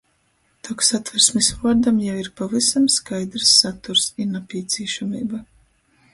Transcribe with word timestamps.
Tok 0.67 0.79
satversmis 0.85 1.49
vuordam 1.59 1.99
jau 2.05 2.15
ir 2.21 2.31
pavysam 2.41 2.89
skaidrys 2.95 3.53
saturs 3.61 4.09
i 4.25 4.29
napīcīšameiba. 4.33 5.45